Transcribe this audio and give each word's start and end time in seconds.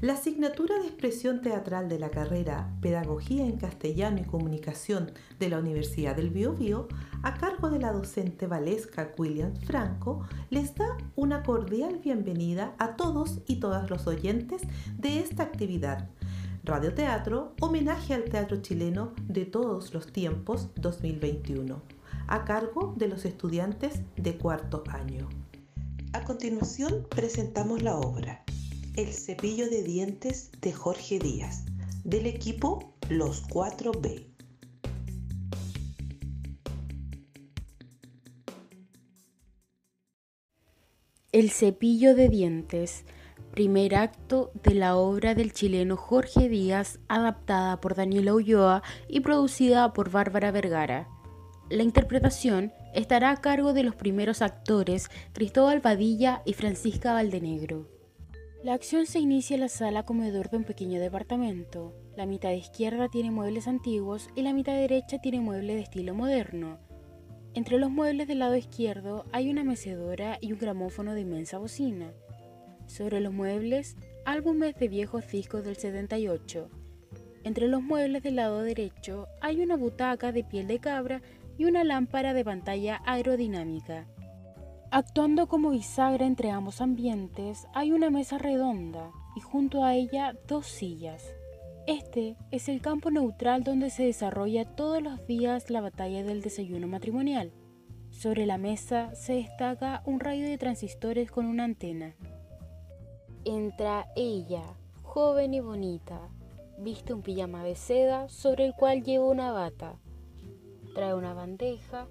La 0.00 0.14
asignatura 0.14 0.78
de 0.78 0.86
expresión 0.86 1.42
teatral 1.42 1.90
de 1.90 1.98
la 1.98 2.10
carrera 2.10 2.72
Pedagogía 2.80 3.44
en 3.44 3.58
Castellano 3.58 4.18
y 4.18 4.24
Comunicación 4.24 5.12
de 5.38 5.50
la 5.50 5.58
Universidad 5.58 6.16
del 6.16 6.30
Biobío, 6.30 6.88
a 7.22 7.34
cargo 7.34 7.68
de 7.68 7.80
la 7.80 7.92
docente 7.92 8.46
Valesca 8.46 9.12
William 9.18 9.54
Franco, 9.56 10.26
les 10.48 10.74
da 10.74 10.96
una 11.16 11.42
cordial 11.42 11.98
bienvenida 12.02 12.74
a 12.78 12.96
todos 12.96 13.40
y 13.46 13.56
todas 13.56 13.90
los 13.90 14.06
oyentes 14.06 14.62
de 14.96 15.18
esta 15.18 15.42
actividad. 15.42 16.08
Radioteatro, 16.64 17.52
homenaje 17.60 18.14
al 18.14 18.24
teatro 18.24 18.62
chileno 18.62 19.12
de 19.28 19.44
todos 19.44 19.92
los 19.92 20.14
tiempos 20.14 20.70
2021, 20.76 21.82
a 22.26 22.44
cargo 22.46 22.94
de 22.96 23.06
los 23.06 23.26
estudiantes 23.26 24.00
de 24.16 24.38
cuarto 24.38 24.82
año. 24.88 25.28
A 26.14 26.24
continuación 26.24 27.06
presentamos 27.10 27.82
la 27.82 27.96
obra 27.96 28.44
El 28.96 29.12
cepillo 29.12 29.70
de 29.70 29.84
dientes 29.84 30.50
de 30.60 30.72
Jorge 30.72 31.20
Díaz, 31.20 31.64
del 32.02 32.26
equipo 32.26 32.92
Los 33.08 33.46
4B. 33.48 34.26
El 41.30 41.50
cepillo 41.50 42.16
de 42.16 42.28
dientes, 42.28 43.04
primer 43.52 43.94
acto 43.94 44.50
de 44.64 44.74
la 44.74 44.96
obra 44.96 45.36
del 45.36 45.52
chileno 45.52 45.96
Jorge 45.96 46.48
Díaz, 46.48 46.98
adaptada 47.06 47.80
por 47.80 47.94
Daniela 47.94 48.34
Ulloa 48.34 48.82
y 49.08 49.20
producida 49.20 49.92
por 49.92 50.10
Bárbara 50.10 50.50
Vergara. 50.50 51.08
La 51.70 51.84
interpretación 51.84 52.72
estará 52.92 53.30
a 53.30 53.36
cargo 53.36 53.72
de 53.72 53.84
los 53.84 53.94
primeros 53.94 54.42
actores 54.42 55.10
Cristóbal 55.32 55.78
Badilla 55.78 56.42
y 56.44 56.54
Francisca 56.54 57.12
Valdenegro. 57.12 57.99
La 58.62 58.74
acción 58.74 59.06
se 59.06 59.18
inicia 59.18 59.54
en 59.54 59.62
la 59.62 59.70
sala 59.70 60.02
comedor 60.02 60.50
de 60.50 60.58
un 60.58 60.64
pequeño 60.64 61.00
departamento. 61.00 61.94
La 62.14 62.26
mitad 62.26 62.50
izquierda 62.50 63.08
tiene 63.08 63.30
muebles 63.30 63.66
antiguos 63.66 64.28
y 64.34 64.42
la 64.42 64.52
mitad 64.52 64.74
derecha 64.74 65.18
tiene 65.18 65.40
muebles 65.40 65.76
de 65.76 65.82
estilo 65.82 66.14
moderno. 66.14 66.78
Entre 67.54 67.78
los 67.78 67.90
muebles 67.90 68.28
del 68.28 68.40
lado 68.40 68.56
izquierdo 68.56 69.24
hay 69.32 69.48
una 69.48 69.64
mecedora 69.64 70.36
y 70.42 70.52
un 70.52 70.58
gramófono 70.58 71.14
de 71.14 71.22
inmensa 71.22 71.56
bocina. 71.56 72.12
Sobre 72.86 73.20
los 73.20 73.32
muebles, 73.32 73.96
álbumes 74.26 74.74
de 74.74 74.88
viejos 74.88 75.26
discos 75.30 75.64
del 75.64 75.76
78. 75.76 76.68
Entre 77.44 77.66
los 77.66 77.82
muebles 77.82 78.22
del 78.22 78.36
lado 78.36 78.60
derecho 78.60 79.26
hay 79.40 79.62
una 79.62 79.76
butaca 79.76 80.32
de 80.32 80.44
piel 80.44 80.66
de 80.66 80.80
cabra 80.80 81.22
y 81.56 81.64
una 81.64 81.82
lámpara 81.82 82.34
de 82.34 82.44
pantalla 82.44 83.00
aerodinámica. 83.06 84.06
Actuando 84.92 85.46
como 85.46 85.70
bisagra 85.70 86.26
entre 86.26 86.50
ambos 86.50 86.80
ambientes 86.80 87.66
hay 87.74 87.92
una 87.92 88.10
mesa 88.10 88.38
redonda 88.38 89.12
y 89.36 89.40
junto 89.40 89.84
a 89.84 89.94
ella 89.94 90.34
dos 90.48 90.66
sillas. 90.66 91.32
Este 91.86 92.36
es 92.50 92.68
el 92.68 92.80
campo 92.80 93.10
neutral 93.10 93.62
donde 93.62 93.90
se 93.90 94.04
desarrolla 94.04 94.64
todos 94.64 95.02
los 95.02 95.26
días 95.26 95.70
la 95.70 95.80
batalla 95.80 96.24
del 96.24 96.42
desayuno 96.42 96.88
matrimonial. 96.88 97.52
Sobre 98.10 98.46
la 98.46 98.58
mesa 98.58 99.14
se 99.14 99.34
destaca 99.34 100.02
un 100.04 100.18
rayo 100.18 100.44
de 100.44 100.58
transistores 100.58 101.30
con 101.30 101.46
una 101.46 101.64
antena. 101.64 102.16
Entra 103.44 104.08
ella, 104.16 104.64
joven 105.02 105.54
y 105.54 105.60
bonita, 105.60 106.20
viste 106.78 107.14
un 107.14 107.22
pijama 107.22 107.62
de 107.62 107.76
seda 107.76 108.28
sobre 108.28 108.66
el 108.66 108.74
cual 108.74 109.04
lleva 109.04 109.26
una 109.26 109.52
bata 109.52 109.98
trae 110.90 111.14
una 111.14 111.34
bandeja 111.34 112.08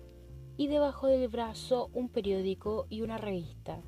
y 0.59 0.67
debajo 0.67 1.07
del 1.07 1.29
brazo 1.29 1.89
un 1.93 2.09
periódico 2.09 2.85
y 2.89 3.02
una 3.02 3.17
revista. 3.17 3.79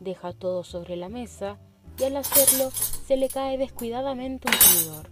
Deja 0.00 0.34
todo 0.34 0.62
sobre 0.62 0.96
la 0.96 1.08
mesa 1.08 1.58
y 1.98 2.04
al 2.04 2.18
hacerlo 2.18 2.70
se 2.70 3.16
le 3.16 3.30
cae 3.30 3.56
descuidadamente 3.56 4.48
un 4.48 4.58
tenedor. 4.58 5.10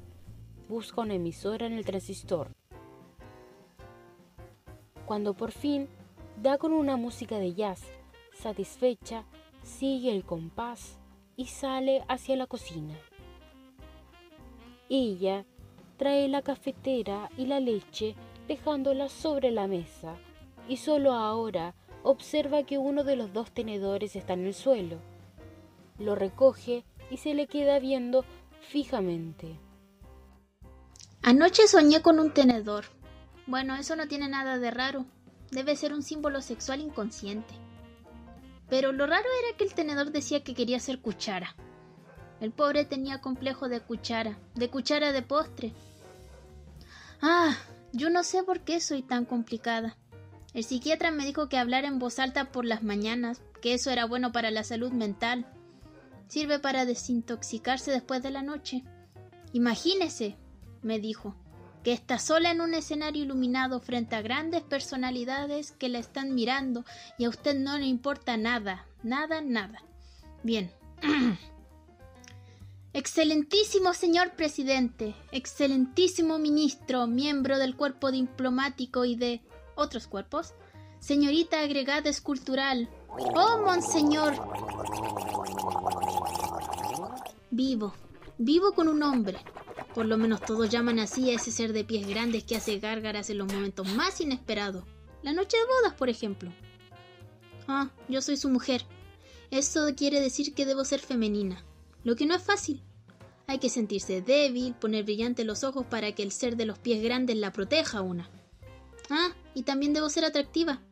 Busca 0.68 1.00
una 1.00 1.14
emisora 1.14 1.64
en 1.64 1.72
el 1.72 1.86
transistor. 1.86 2.50
Cuando 5.06 5.32
por 5.32 5.50
fin 5.50 5.88
da 6.42 6.58
con 6.58 6.74
una 6.74 6.98
música 6.98 7.38
de 7.38 7.54
jazz, 7.54 7.80
satisfecha, 8.34 9.24
sigue 9.62 10.12
el 10.12 10.26
compás 10.26 10.98
y 11.36 11.46
sale 11.46 12.04
hacia 12.06 12.36
la 12.36 12.46
cocina. 12.46 12.98
Ella 14.90 15.46
trae 15.96 16.28
la 16.28 16.42
cafetera 16.42 17.30
y 17.38 17.46
la 17.46 17.60
leche 17.60 18.14
dejándola 18.46 19.08
sobre 19.08 19.50
la 19.50 19.68
mesa, 19.68 20.18
y 20.68 20.76
solo 20.76 21.12
ahora 21.12 21.74
observa 22.02 22.64
que 22.64 22.78
uno 22.78 23.04
de 23.04 23.16
los 23.16 23.32
dos 23.32 23.52
tenedores 23.52 24.16
está 24.16 24.34
en 24.34 24.46
el 24.46 24.54
suelo. 24.54 24.98
Lo 25.98 26.14
recoge 26.14 26.84
y 27.10 27.16
se 27.18 27.34
le 27.34 27.46
queda 27.46 27.78
viendo 27.78 28.24
fijamente. 28.68 29.58
Anoche 31.22 31.66
soñé 31.66 32.02
con 32.02 32.20
un 32.20 32.32
tenedor. 32.32 32.84
Bueno, 33.46 33.74
eso 33.76 33.96
no 33.96 34.06
tiene 34.06 34.28
nada 34.28 34.58
de 34.58 34.70
raro. 34.70 35.06
Debe 35.50 35.76
ser 35.76 35.92
un 35.92 36.02
símbolo 36.02 36.40
sexual 36.42 36.80
inconsciente. 36.80 37.54
Pero 38.68 38.92
lo 38.92 39.06
raro 39.06 39.28
era 39.42 39.56
que 39.56 39.64
el 39.64 39.74
tenedor 39.74 40.10
decía 40.10 40.42
que 40.42 40.54
quería 40.54 40.80
ser 40.80 41.00
cuchara. 41.00 41.56
El 42.40 42.52
pobre 42.52 42.84
tenía 42.84 43.20
complejo 43.20 43.68
de 43.68 43.80
cuchara, 43.80 44.38
de 44.54 44.68
cuchara 44.68 45.12
de 45.12 45.22
postre. 45.22 45.72
Ah, 47.22 47.56
yo 47.92 48.10
no 48.10 48.22
sé 48.24 48.42
por 48.42 48.60
qué 48.60 48.80
soy 48.80 49.02
tan 49.02 49.24
complicada. 49.24 49.96
El 50.56 50.64
psiquiatra 50.64 51.10
me 51.10 51.26
dijo 51.26 51.50
que 51.50 51.58
hablar 51.58 51.84
en 51.84 51.98
voz 51.98 52.18
alta 52.18 52.50
por 52.50 52.64
las 52.64 52.82
mañanas, 52.82 53.42
que 53.60 53.74
eso 53.74 53.90
era 53.90 54.06
bueno 54.06 54.32
para 54.32 54.50
la 54.50 54.64
salud 54.64 54.90
mental. 54.90 55.46
Sirve 56.28 56.58
para 56.58 56.86
desintoxicarse 56.86 57.90
después 57.90 58.22
de 58.22 58.30
la 58.30 58.40
noche. 58.40 58.82
Imagínese, 59.52 60.38
me 60.80 60.98
dijo, 60.98 61.36
que 61.84 61.92
está 61.92 62.18
sola 62.18 62.52
en 62.52 62.62
un 62.62 62.72
escenario 62.72 63.24
iluminado 63.24 63.80
frente 63.80 64.16
a 64.16 64.22
grandes 64.22 64.62
personalidades 64.62 65.72
que 65.72 65.90
la 65.90 65.98
están 65.98 66.34
mirando 66.34 66.86
y 67.18 67.26
a 67.26 67.28
usted 67.28 67.54
no 67.54 67.76
le 67.76 67.84
importa 67.84 68.38
nada, 68.38 68.86
nada, 69.02 69.42
nada. 69.42 69.82
Bien. 70.42 70.72
Excelentísimo 72.94 73.92
señor 73.92 74.36
presidente, 74.36 75.14
excelentísimo 75.32 76.38
ministro, 76.38 77.06
miembro 77.06 77.58
del 77.58 77.76
cuerpo 77.76 78.10
diplomático 78.10 79.04
y 79.04 79.16
de 79.16 79.42
otros 79.76 80.08
cuerpos, 80.08 80.54
señorita 80.98 81.60
agregada 81.60 82.10
escultural, 82.10 82.88
oh 83.08 83.58
monseñor. 83.64 84.34
Vivo, 87.50 87.94
vivo 88.38 88.72
con 88.72 88.88
un 88.88 89.02
hombre. 89.02 89.38
Por 89.94 90.06
lo 90.06 90.18
menos 90.18 90.40
todos 90.40 90.68
llaman 90.68 90.98
así 90.98 91.30
a 91.30 91.36
ese 91.36 91.50
ser 91.50 91.72
de 91.72 91.84
pies 91.84 92.06
grandes 92.06 92.44
que 92.44 92.56
hace 92.56 92.80
gárgaras 92.80 93.30
en 93.30 93.38
los 93.38 93.50
momentos 93.50 93.86
más 93.94 94.20
inesperados. 94.20 94.84
La 95.22 95.32
noche 95.32 95.56
de 95.56 95.64
bodas, 95.64 95.94
por 95.94 96.10
ejemplo. 96.10 96.52
Ah, 97.68 97.88
yo 98.08 98.20
soy 98.20 98.36
su 98.36 98.50
mujer. 98.50 98.84
Eso 99.50 99.94
quiere 99.96 100.20
decir 100.20 100.52
que 100.52 100.66
debo 100.66 100.84
ser 100.84 101.00
femenina 101.00 101.64
lo 102.06 102.14
que 102.14 102.24
no 102.24 102.36
es 102.36 102.42
fácil. 102.42 102.80
Hay 103.48 103.58
que 103.58 103.68
sentirse 103.68 104.22
débil, 104.22 104.74
poner 104.74 105.02
brillantes 105.02 105.44
los 105.44 105.64
ojos 105.64 105.84
para 105.86 106.12
que 106.12 106.22
el 106.22 106.30
ser 106.30 106.56
de 106.56 106.64
los 106.64 106.78
pies 106.78 107.02
grandes 107.02 107.36
la 107.36 107.52
proteja 107.52 108.00
una. 108.00 108.30
Ah, 109.10 109.32
y 109.56 109.62
también 109.62 109.92
debo 109.92 110.08
ser 110.10 110.24
atractiva. 110.24 110.82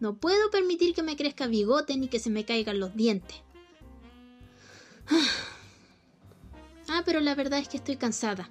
No 0.00 0.16
puedo 0.16 0.50
permitir 0.50 0.94
que 0.94 1.02
me 1.02 1.16
crezca 1.16 1.46
bigote 1.46 1.96
ni 1.96 2.08
que 2.08 2.18
se 2.18 2.30
me 2.30 2.44
caigan 2.44 2.80
los 2.80 2.96
dientes. 2.96 3.36
Ah, 6.88 7.02
pero 7.04 7.18
la 7.18 7.34
verdad 7.34 7.58
es 7.58 7.66
que 7.66 7.78
estoy 7.78 7.96
cansada. 7.96 8.48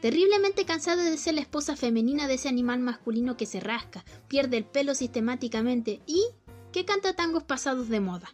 Terriblemente 0.00 0.64
cansada 0.64 1.02
de 1.02 1.18
ser 1.18 1.34
la 1.34 1.40
esposa 1.40 1.74
femenina 1.74 2.28
de 2.28 2.34
ese 2.34 2.48
animal 2.48 2.78
masculino 2.78 3.36
que 3.36 3.44
se 3.44 3.58
rasca, 3.58 4.04
pierde 4.28 4.56
el 4.58 4.64
pelo 4.64 4.94
sistemáticamente 4.94 6.00
y 6.06 6.22
que 6.70 6.84
canta 6.84 7.16
tangos 7.16 7.42
pasados 7.42 7.88
de 7.88 7.98
moda. 7.98 8.32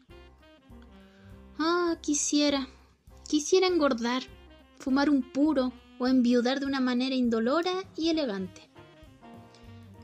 Ah, 1.59 1.97
quisiera, 2.03 2.69
Quisiera 3.33 3.67
engordar, 3.67 4.25
fumar 4.77 5.09
un 5.09 5.23
puro 5.23 5.73
o 5.99 6.07
enviudar 6.07 6.61
de 6.61 6.67
una 6.67 6.81
manera 6.81 7.15
indolora 7.15 7.73
y 7.97 8.11
elegante. 8.11 8.69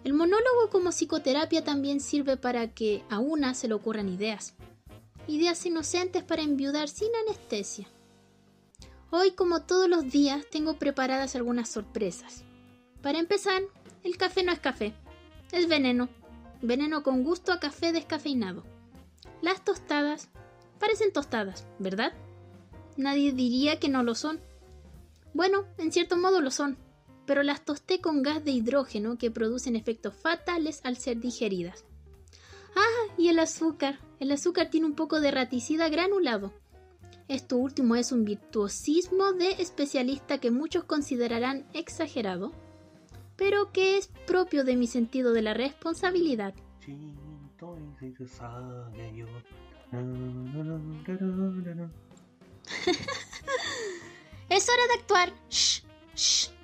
El 0.05 0.15
monólogo 0.15 0.71
como 0.71 0.91
psicoterapia 0.91 1.65
también 1.65 2.01
sirve 2.01 2.37
para 2.37 2.73
que 2.75 3.03
a 3.11 3.19
una 3.19 3.55
se 3.55 3.69
le 3.69 3.75
ocurran 3.75 4.09
ideas. 4.09 4.55
Ideas 5.27 5.65
inocentes 5.67 6.23
para 6.23 6.43
enviudar 6.43 6.89
sin 6.89 7.09
anestesia. 7.27 7.89
Hoy, 9.11 9.33
como 9.33 9.63
todos 9.63 9.89
los 9.89 10.11
días, 10.11 10.47
tengo 10.51 10.79
preparadas 10.79 11.35
algunas 11.35 11.69
sorpresas. 11.69 12.45
Para 13.03 13.19
empezar, 13.19 13.63
el 14.05 14.17
café 14.17 14.43
no 14.43 14.53
es 14.53 14.61
café, 14.61 14.95
es 15.53 15.69
veneno. 15.69 16.09
Veneno 16.63 17.03
con 17.03 17.25
gusto 17.25 17.53
a 17.53 17.61
café 17.61 17.93
descafeinado. 17.93 18.65
Las 19.43 19.65
tostadas 19.65 20.29
parecen 20.79 21.13
tostadas, 21.13 21.67
¿verdad? 21.79 22.13
nadie 22.99 23.33
diría 23.33 23.79
que 23.79 23.89
no 23.89 24.03
lo 24.03 24.15
son. 24.15 24.41
Bueno, 25.33 25.65
en 25.79 25.93
cierto 25.93 26.17
modo 26.17 26.41
lo 26.41 26.51
son, 26.51 26.77
pero 27.29 27.43
las 27.43 27.63
tosté 27.63 28.01
con 28.01 28.23
gas 28.23 28.43
de 28.43 28.53
hidrógeno 28.53 29.19
que 29.19 29.31
producen 29.31 29.77
efectos 29.77 30.15
fatales 30.15 30.81
al 30.83 30.97
ser 30.97 31.21
digeridas. 31.21 31.85
Ah, 32.75 33.13
y 33.19 33.29
el 33.29 33.39
azúcar. 33.39 33.99
El 34.19 34.33
azúcar 34.33 34.71
tiene 34.71 34.87
un 34.87 34.95
poco 34.95 35.21
de 35.21 35.31
raticida 35.31 35.91
granulado. 35.91 36.55
Esto 37.29 37.59
último 37.59 37.97
es 37.97 38.13
un 38.13 38.25
virtuosismo 38.25 39.33
de 39.33 39.51
especialista 39.61 40.39
que 40.39 40.51
muchos 40.51 40.85
considerarán 40.85 41.67
exagerado, 41.75 42.53
pero 43.37 43.73
que 43.73 43.99
es 43.99 44.09
propio 44.27 44.65
de 44.65 44.77
mi 44.77 44.87
sentido 44.87 45.35
de 45.35 45.43
la 45.43 45.53
responsabilidad. 45.53 46.55
es 54.49 54.69
hora 54.69 54.87
de 54.87 55.01
actuar. 55.01 55.33
Shh, 55.51 55.83
shh. 56.15 56.58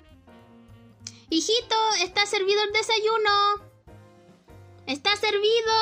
Hijito, 1.35 1.75
está 2.01 2.25
servido 2.25 2.63
el 2.63 2.71
desayuno. 2.71 3.67
Está 4.87 5.17
servido. 5.17 5.73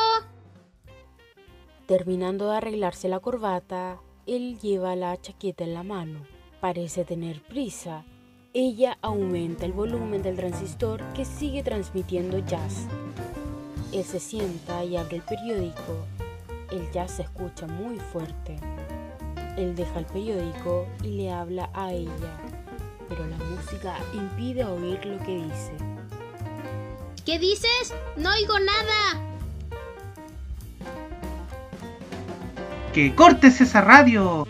Terminando 1.85 2.49
de 2.49 2.57
arreglarse 2.57 3.07
la 3.07 3.19
corbata, 3.19 4.01
él 4.25 4.57
lleva 4.59 4.95
la 4.95 5.15
chaqueta 5.21 5.63
en 5.63 5.75
la 5.75 5.83
mano. 5.83 6.25
Parece 6.59 7.05
tener 7.05 7.43
prisa. 7.43 8.03
Ella 8.55 8.97
aumenta 9.03 9.67
el 9.67 9.73
volumen 9.73 10.23
del 10.23 10.37
transistor 10.37 11.03
que 11.13 11.23
sigue 11.23 11.61
transmitiendo 11.61 12.39
jazz. 12.39 12.87
Él 13.91 14.05
se 14.05 14.19
sienta 14.19 14.83
y 14.83 14.97
abre 14.97 15.17
el 15.17 15.21
periódico. 15.21 16.07
El 16.71 16.91
jazz 16.91 17.17
se 17.17 17.21
escucha 17.21 17.67
muy 17.67 17.99
fuerte. 17.99 18.57
Él 19.55 19.75
deja 19.75 19.99
el 19.99 20.07
periódico 20.07 20.87
y 21.03 21.09
le 21.09 21.31
habla 21.31 21.69
a 21.75 21.93
ella, 21.93 22.39
pero 23.09 23.25
la 23.27 23.37
música 23.37 23.97
impide 24.13 24.63
oír 24.65 25.05
lo 25.05 25.17
que 25.25 25.35
dice. 25.35 25.73
¿Qué 27.25 27.39
dices? 27.39 27.93
No 28.17 28.31
oigo 28.31 28.59
nada. 28.59 29.33
¡Que 32.93 33.15
cortes 33.15 33.61
esa 33.61 33.81
radio! 33.81 34.45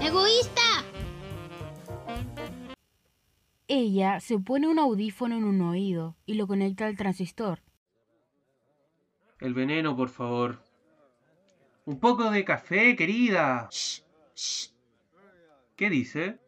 ¡Egoísta! 0.00 0.60
Ella 3.66 4.20
se 4.20 4.38
pone 4.38 4.68
un 4.68 4.78
audífono 4.78 5.36
en 5.36 5.44
un 5.44 5.60
oído 5.62 6.16
y 6.26 6.34
lo 6.34 6.46
conecta 6.46 6.86
al 6.86 6.96
transistor. 6.96 7.62
El 9.40 9.54
veneno, 9.54 9.96
por 9.96 10.08
favor. 10.08 10.62
Un 11.86 11.98
poco 11.98 12.30
de 12.30 12.44
café, 12.44 12.94
querida. 12.94 13.68
Shh, 13.70 14.02
shh. 14.34 14.70
¿Qué 15.76 15.88
dice? 15.88 16.38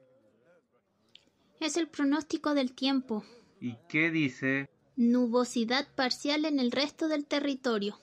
Es 1.63 1.77
el 1.77 1.87
pronóstico 1.87 2.55
del 2.55 2.73
tiempo. 2.73 3.23
¿Y 3.61 3.77
qué 3.89 4.11
dice? 4.11 4.69
Nubosidad 4.97 5.87
parcial 5.95 6.45
en 6.45 6.59
el 6.59 6.73
resto 6.73 7.07
del 7.07 7.25
territorio. 7.25 8.01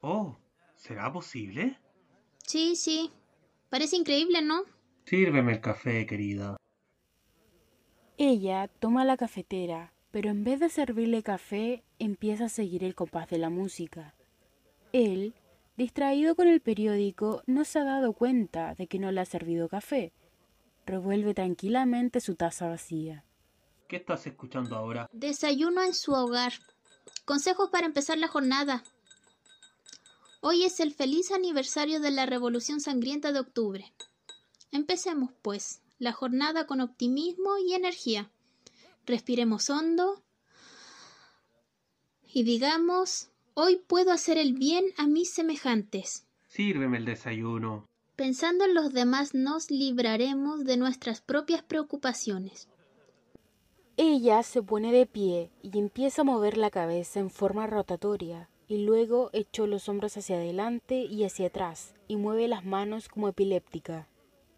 Oh, 0.00 0.36
¿será 0.74 1.12
posible? 1.12 1.78
Sí, 2.44 2.74
sí. 2.74 3.12
Parece 3.68 3.94
increíble, 3.94 4.42
¿no? 4.42 4.64
Sírveme 5.04 5.52
el 5.52 5.60
café, 5.60 6.04
querida. 6.04 6.56
Ella 8.18 8.66
toma 8.66 9.04
la 9.04 9.16
cafetera, 9.16 9.92
pero 10.10 10.30
en 10.30 10.42
vez 10.42 10.58
de 10.58 10.68
servirle 10.68 11.22
café, 11.22 11.84
empieza 12.00 12.46
a 12.46 12.48
seguir 12.48 12.82
el 12.82 12.96
compás 12.96 13.30
de 13.30 13.38
la 13.38 13.50
música. 13.50 14.16
Él, 14.92 15.34
distraído 15.76 16.34
con 16.34 16.48
el 16.48 16.60
periódico, 16.60 17.44
no 17.46 17.64
se 17.64 17.78
ha 17.78 17.84
dado 17.84 18.14
cuenta 18.14 18.74
de 18.74 18.88
que 18.88 18.98
no 18.98 19.12
le 19.12 19.20
ha 19.20 19.26
servido 19.26 19.68
café. 19.68 20.12
Revuelve 20.90 21.34
tranquilamente 21.34 22.18
su 22.20 22.34
taza 22.34 22.66
vacía. 22.66 23.24
¿Qué 23.86 23.94
estás 23.94 24.26
escuchando 24.26 24.74
ahora? 24.74 25.08
Desayuno 25.12 25.84
en 25.84 25.94
su 25.94 26.10
hogar. 26.12 26.52
Consejos 27.24 27.70
para 27.70 27.86
empezar 27.86 28.18
la 28.18 28.26
jornada. 28.26 28.82
Hoy 30.40 30.64
es 30.64 30.80
el 30.80 30.92
feliz 30.92 31.30
aniversario 31.30 32.00
de 32.00 32.10
la 32.10 32.26
Revolución 32.26 32.80
Sangrienta 32.80 33.30
de 33.30 33.38
octubre. 33.38 33.92
Empecemos, 34.72 35.30
pues, 35.42 35.80
la 36.00 36.10
jornada 36.10 36.66
con 36.66 36.80
optimismo 36.80 37.56
y 37.64 37.74
energía. 37.74 38.28
Respiremos 39.06 39.70
hondo 39.70 40.24
y 42.26 42.42
digamos, 42.42 43.30
hoy 43.54 43.76
puedo 43.76 44.10
hacer 44.10 44.38
el 44.38 44.54
bien 44.54 44.86
a 44.96 45.06
mis 45.06 45.30
semejantes. 45.32 46.26
Sírveme 46.48 46.98
el 46.98 47.04
desayuno. 47.04 47.89
Pensando 48.20 48.66
en 48.66 48.74
los 48.74 48.92
demás 48.92 49.32
nos 49.32 49.70
libraremos 49.70 50.66
de 50.66 50.76
nuestras 50.76 51.22
propias 51.22 51.62
preocupaciones. 51.62 52.68
Ella 53.96 54.42
se 54.42 54.62
pone 54.62 54.92
de 54.92 55.06
pie 55.06 55.50
y 55.62 55.78
empieza 55.78 56.20
a 56.20 56.26
mover 56.26 56.58
la 56.58 56.68
cabeza 56.68 57.18
en 57.18 57.30
forma 57.30 57.66
rotatoria, 57.66 58.50
y 58.68 58.84
luego 58.84 59.30
echó 59.32 59.66
los 59.66 59.88
hombros 59.88 60.18
hacia 60.18 60.36
adelante 60.36 60.96
y 60.96 61.24
hacia 61.24 61.46
atrás, 61.46 61.94
y 62.08 62.16
mueve 62.16 62.46
las 62.46 62.62
manos 62.62 63.08
como 63.08 63.26
epiléptica. 63.26 64.06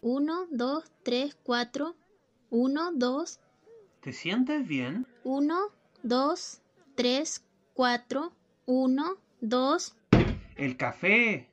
Uno, 0.01 0.45
dos, 0.51 0.91
tres, 1.01 1.37
cuatro. 1.41 1.95
Uno, 2.49 2.91
dos, 2.91 3.39
¿Te 4.01 4.11
sientes 4.11 4.67
bien? 4.67 5.07
uno, 5.23 5.69
dos, 6.03 6.59
tres, 6.95 7.45
cuatro. 7.73 8.33
Uno, 8.65 9.15
dos. 9.39 9.95
El 10.57 10.75
café. 10.75 11.52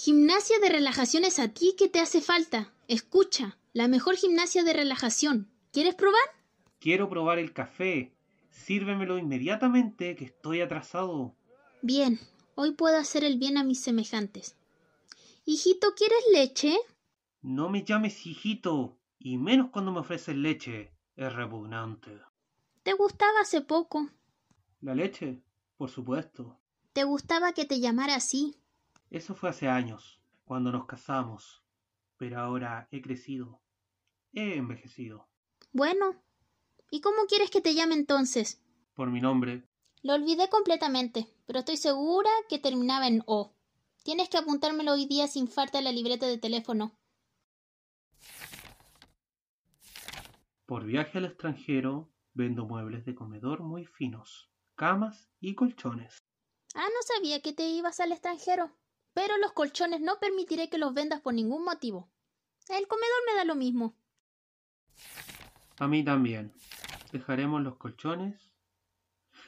Gimnasia 0.00 0.60
de 0.60 0.68
relajación 0.68 1.24
es 1.24 1.40
a 1.40 1.48
ti 1.48 1.74
que 1.76 1.88
te 1.88 1.98
hace 1.98 2.20
falta. 2.20 2.72
Escucha, 2.86 3.58
la 3.72 3.88
mejor 3.88 4.14
gimnasia 4.14 4.62
de 4.62 4.72
relajación. 4.72 5.50
¿Quieres 5.72 5.96
probar? 5.96 6.22
Quiero 6.78 7.08
probar 7.08 7.40
el 7.40 7.52
café. 7.52 8.14
Sírvemelo 8.48 9.18
inmediatamente, 9.18 10.14
que 10.14 10.26
estoy 10.26 10.60
atrasado. 10.60 11.34
Bien, 11.82 12.20
hoy 12.54 12.74
puedo 12.74 12.96
hacer 12.96 13.24
el 13.24 13.38
bien 13.38 13.56
a 13.56 13.64
mis 13.64 13.80
semejantes. 13.80 14.54
Hijito, 15.44 15.88
¿quieres 15.96 16.24
leche? 16.32 16.76
No 17.42 17.68
me 17.68 17.82
llames 17.82 18.24
hijito, 18.24 19.00
y 19.18 19.36
menos 19.36 19.70
cuando 19.70 19.90
me 19.90 19.98
ofreces 19.98 20.36
leche. 20.36 20.92
Es 21.16 21.32
repugnante. 21.32 22.20
Te 22.84 22.92
gustaba 22.92 23.40
hace 23.40 23.62
poco. 23.62 24.08
¿La 24.80 24.94
leche? 24.94 25.42
Por 25.76 25.90
supuesto. 25.90 26.56
Te 26.92 27.02
gustaba 27.02 27.52
que 27.52 27.64
te 27.64 27.80
llamara 27.80 28.14
así. 28.14 28.54
Eso 29.10 29.34
fue 29.34 29.50
hace 29.50 29.68
años, 29.68 30.20
cuando 30.44 30.70
nos 30.70 30.86
casamos. 30.86 31.62
Pero 32.16 32.40
ahora 32.40 32.88
he 32.90 33.00
crecido. 33.00 33.60
He 34.32 34.56
envejecido. 34.56 35.28
Bueno, 35.72 36.22
¿y 36.90 37.00
cómo 37.00 37.26
quieres 37.28 37.50
que 37.50 37.60
te 37.60 37.74
llame 37.74 37.94
entonces? 37.94 38.62
Por 38.94 39.10
mi 39.10 39.20
nombre. 39.20 39.64
Lo 40.02 40.14
olvidé 40.14 40.48
completamente, 40.48 41.26
pero 41.46 41.60
estoy 41.60 41.76
segura 41.76 42.30
que 42.48 42.58
terminaba 42.58 43.06
en 43.06 43.22
O. 43.26 43.54
Tienes 44.02 44.28
que 44.28 44.38
apuntármelo 44.38 44.92
hoy 44.92 45.06
día 45.06 45.26
sin 45.26 45.48
falta 45.48 45.78
en 45.78 45.84
la 45.84 45.92
libreta 45.92 46.26
de 46.26 46.38
teléfono. 46.38 46.98
Por 50.66 50.84
viaje 50.84 51.18
al 51.18 51.24
extranjero, 51.24 52.10
vendo 52.34 52.66
muebles 52.66 53.04
de 53.06 53.14
comedor 53.14 53.60
muy 53.60 53.86
finos, 53.86 54.50
camas 54.74 55.30
y 55.40 55.54
colchones. 55.54 56.18
Ah, 56.74 56.86
no 56.86 57.16
sabía 57.16 57.40
que 57.40 57.52
te 57.52 57.66
ibas 57.68 58.00
al 58.00 58.12
extranjero. 58.12 58.70
Pero 59.18 59.36
los 59.38 59.50
colchones 59.50 60.00
no 60.00 60.20
permitiré 60.20 60.70
que 60.70 60.78
los 60.78 60.94
vendas 60.94 61.20
por 61.20 61.34
ningún 61.34 61.64
motivo. 61.64 62.08
El 62.68 62.86
comedor 62.86 63.18
me 63.26 63.34
da 63.34 63.44
lo 63.44 63.56
mismo. 63.56 63.96
A 65.76 65.88
mí 65.88 66.04
también. 66.04 66.52
Dejaremos 67.10 67.60
los 67.62 67.78
colchones. 67.78 68.52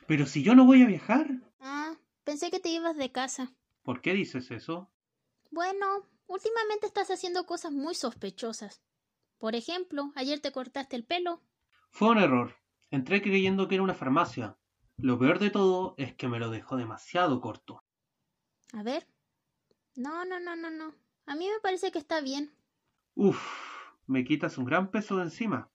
Pero 0.09 0.27
si 0.27 0.43
yo 0.43 0.57
no 0.57 0.65
voy 0.65 0.83
a 0.83 0.89
viajar. 0.89 1.29
Ah, 1.61 1.95
pensé 2.25 2.51
que 2.51 2.59
te 2.59 2.71
ibas 2.71 2.97
de 2.97 3.13
casa. 3.13 3.55
¿Por 3.85 4.01
qué 4.01 4.13
dices 4.13 4.51
eso? 4.51 4.91
Bueno, 5.53 6.05
últimamente 6.27 6.89
estás 6.89 7.09
haciendo 7.13 7.47
cosas 7.47 7.71
muy 7.71 7.95
sospechosas. 7.95 8.83
Por 9.39 9.55
ejemplo, 9.55 10.11
ayer 10.17 10.41
te 10.41 10.51
cortaste 10.51 10.97
el 10.97 11.05
pelo. 11.05 11.45
Fue 11.91 12.09
un 12.09 12.19
error. 12.19 12.57
Entré 12.91 13.23
creyendo 13.23 13.69
que 13.69 13.77
era 13.77 13.85
una 13.85 13.95
farmacia. 13.95 14.59
Lo 14.97 15.17
peor 15.17 15.39
de 15.39 15.51
todo 15.51 15.95
es 15.97 16.13
que 16.17 16.27
me 16.27 16.41
lo 16.41 16.51
dejó 16.51 16.77
demasiado 16.77 17.41
corto. 17.41 17.85
A 18.73 18.83
ver. 18.83 19.07
No, 20.01 20.25
no, 20.25 20.41
no, 20.41 20.57
no, 20.57 20.71
no. 20.71 20.95
A 21.27 21.37
mí 21.37 21.47
me 21.47 21.61
parece 21.61 21.93
que 21.93 21.99
está 21.99 22.23
bien. 22.23 22.51
Uf, 23.15 23.39
me 24.07 24.25
quitas 24.25 24.57
un 24.57 24.65
gran 24.65 24.91
peso 24.91 25.19
de 25.19 25.25
encima. 25.25 25.71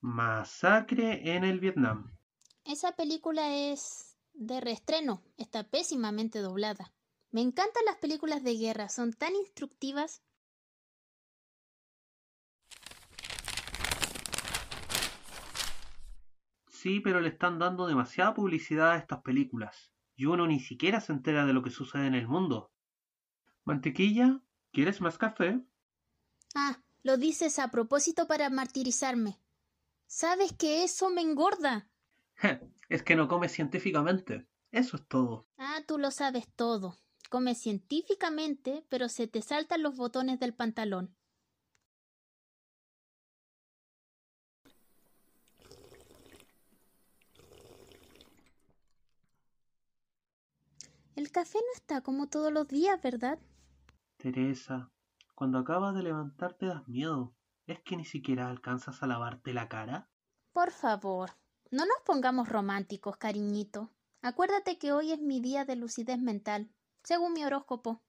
Masacre 0.00 1.36
en 1.36 1.44
el 1.44 1.60
Vietnam. 1.60 2.16
Esa 2.64 2.92
película 2.96 3.54
es 3.54 4.16
de 4.32 4.62
reestreno. 4.62 5.22
Está 5.36 5.62
pésimamente 5.64 6.38
doblada. 6.38 6.90
Me 7.32 7.42
encantan 7.42 7.84
las 7.84 7.96
películas 7.96 8.42
de 8.42 8.56
guerra. 8.56 8.88
Son 8.88 9.12
tan 9.12 9.36
instructivas. 9.36 10.22
Sí, 16.66 17.00
pero 17.00 17.20
le 17.20 17.28
están 17.28 17.58
dando 17.58 17.86
demasiada 17.86 18.32
publicidad 18.32 18.92
a 18.92 18.96
estas 18.96 19.20
películas. 19.20 19.92
Y 20.20 20.26
uno 20.26 20.46
ni 20.46 20.60
siquiera 20.60 21.00
se 21.00 21.14
entera 21.14 21.46
de 21.46 21.54
lo 21.54 21.62
que 21.62 21.70
sucede 21.70 22.06
en 22.06 22.14
el 22.14 22.28
mundo. 22.28 22.70
Mantequilla, 23.64 24.42
¿quieres 24.70 25.00
más 25.00 25.16
café? 25.16 25.64
Ah, 26.54 26.82
lo 27.02 27.16
dices 27.16 27.58
a 27.58 27.70
propósito 27.70 28.26
para 28.26 28.50
martirizarme. 28.50 29.40
¿Sabes 30.06 30.52
que 30.52 30.84
eso 30.84 31.08
me 31.08 31.22
engorda? 31.22 31.88
es 32.90 33.02
que 33.02 33.16
no 33.16 33.28
comes 33.28 33.52
científicamente. 33.52 34.46
Eso 34.72 34.98
es 34.98 35.08
todo. 35.08 35.46
Ah, 35.56 35.80
tú 35.88 35.96
lo 35.96 36.10
sabes 36.10 36.46
todo. 36.54 36.98
Come 37.30 37.54
científicamente, 37.54 38.84
pero 38.90 39.08
se 39.08 39.26
te 39.26 39.40
saltan 39.40 39.82
los 39.82 39.96
botones 39.96 40.38
del 40.38 40.52
pantalón. 40.52 41.16
El 51.20 51.30
café 51.30 51.58
no 51.58 51.72
está 51.74 52.00
como 52.00 52.28
todos 52.30 52.50
los 52.50 52.66
días, 52.66 52.98
¿verdad? 53.02 53.38
Teresa, 54.18 54.92
cuando 55.34 55.58
acabas 55.58 55.96
de 55.96 56.04
levantarte 56.04 56.66
das 56.66 56.86
miedo. 56.86 57.34
¿Es 57.66 57.80
que 57.80 57.96
ni 57.96 58.04
siquiera 58.04 58.48
alcanzas 58.48 59.02
a 59.02 59.08
lavarte 59.08 59.52
la 59.52 59.68
cara? 59.68 60.08
Por 60.52 60.70
favor, 60.70 61.32
no 61.72 61.84
nos 61.86 62.00
pongamos 62.06 62.48
románticos, 62.48 63.16
cariñito. 63.16 63.90
Acuérdate 64.22 64.78
que 64.78 64.92
hoy 64.92 65.10
es 65.10 65.20
mi 65.20 65.40
día 65.40 65.64
de 65.64 65.74
lucidez 65.74 66.20
mental, 66.20 66.70
según 67.02 67.32
mi 67.32 67.44
horóscopo. 67.44 68.00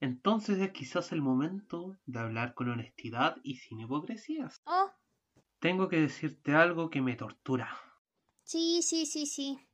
Entonces 0.00 0.58
es 0.58 0.72
quizás 0.72 1.12
el 1.12 1.22
momento 1.22 1.96
de 2.04 2.18
hablar 2.18 2.54
con 2.54 2.68
honestidad 2.68 3.36
y 3.44 3.58
sin 3.58 3.78
hipocresías. 3.78 4.60
Oh, 4.66 4.90
Tengo 5.60 5.88
que 5.88 6.00
decirte 6.00 6.54
algo 6.54 6.90
que 6.90 7.00
me 7.00 7.16
tortura. 7.16 7.78
sí, 8.42 8.82
sí, 8.82 9.06
sí, 9.06 9.26
sí. 9.26 9.67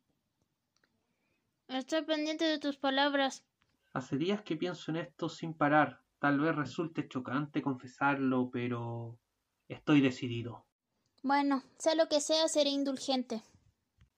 Estoy 1.68 2.02
pendiente 2.04 2.44
de 2.44 2.58
tus 2.58 2.76
palabras. 2.76 3.44
Hace 3.92 4.16
días 4.16 4.42
que 4.42 4.56
pienso 4.56 4.90
en 4.90 4.96
esto 4.98 5.28
sin 5.28 5.54
parar. 5.54 6.02
Tal 6.18 6.40
vez 6.40 6.54
resulte 6.54 7.08
chocante 7.08 7.62
confesarlo, 7.62 8.50
pero 8.50 9.18
estoy 9.68 10.00
decidido. 10.00 10.66
Bueno, 11.22 11.62
sea 11.78 11.94
lo 11.94 12.08
que 12.08 12.20
sea, 12.20 12.48
seré 12.48 12.70
indulgente. 12.70 13.42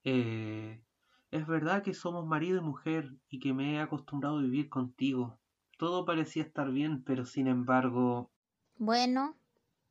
Eh, 0.04 0.82
es 1.30 1.46
verdad 1.46 1.82
que 1.82 1.94
somos 1.94 2.26
marido 2.26 2.58
y 2.58 2.62
mujer 2.64 3.10
y 3.28 3.38
que 3.38 3.52
me 3.52 3.74
he 3.74 3.80
acostumbrado 3.80 4.38
a 4.38 4.42
vivir 4.42 4.68
contigo. 4.68 5.38
Todo 5.78 6.04
parecía 6.04 6.42
estar 6.42 6.70
bien, 6.70 7.02
pero 7.04 7.24
sin 7.26 7.46
embargo, 7.48 8.30
Bueno, 8.78 9.36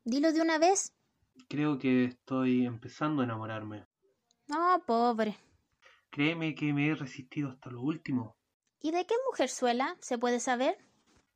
dilo 0.03 0.31
de 0.31 0.41
una 0.41 0.57
vez. 0.57 0.93
creo 1.49 1.79
que 1.79 2.05
estoy 2.05 2.65
empezando 2.65 3.21
a 3.21 3.25
enamorarme. 3.25 3.85
Oh, 4.49 4.81
pobre. 4.85 5.37
Créeme 6.15 6.55
que 6.55 6.71
me 6.71 6.87
he 6.87 6.95
resistido 6.95 7.49
hasta 7.49 7.69
lo 7.69 7.81
último. 7.81 8.37
¿Y 8.79 8.91
de 8.91 9.05
qué 9.05 9.15
mujerzuela 9.27 9.97
se 9.99 10.17
puede 10.17 10.39
saber? 10.39 10.77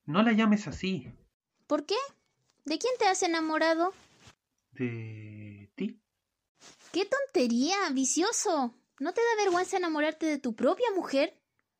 No 0.05 0.23
la 0.23 0.31
llames 0.31 0.67
así. 0.67 1.11
¿Por 1.67 1.85
qué? 1.85 1.97
¿De 2.63 2.79
quién 2.79 2.93
te 2.97 3.05
has 3.05 3.21
enamorado? 3.21 3.91
¿De 4.71 5.69
ti? 5.75 5.99
¡Qué 6.93 7.05
tontería, 7.05 7.75
vicioso! 7.91 8.73
¿No 9.01 9.13
te 9.13 9.19
da 9.19 9.43
vergüenza 9.43 9.75
enamorarte 9.75 10.25
de 10.25 10.37
tu 10.37 10.55
propia 10.55 10.87
mujer? 10.95 11.37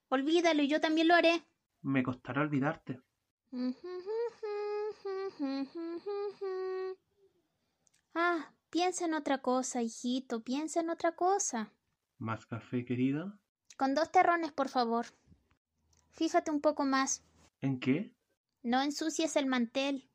Olvídalo 0.10 0.62
y 0.62 0.68
yo 0.68 0.82
también 0.82 1.08
lo 1.08 1.16
haré. 1.16 1.42
Me 1.82 2.04
costará 2.04 2.42
olvidarte. 2.42 3.00
Ah, 8.16 8.54
piensa 8.70 9.06
en 9.06 9.14
otra 9.14 9.38
cosa, 9.38 9.82
hijito, 9.82 10.44
piensa 10.44 10.82
en 10.82 10.90
otra 10.90 11.16
cosa. 11.16 11.72
¿Más 12.20 12.46
café, 12.46 12.84
querida? 12.84 13.34
Con 13.78 13.96
dos 13.96 14.12
terrones, 14.12 14.52
por 14.52 14.68
favor. 14.68 15.06
Fíjate 16.12 16.52
un 16.52 16.60
poco 16.60 16.86
más. 16.86 17.24
¿En 17.62 17.80
qué? 17.80 18.14
No 18.62 18.82
ensucies 18.82 19.38
el 19.38 19.46
mantel. 19.46 20.10